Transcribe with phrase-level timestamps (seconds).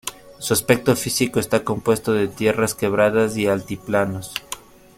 [0.39, 4.33] Su aspecto físico está compuesto de tierras quebradas y altiplanos.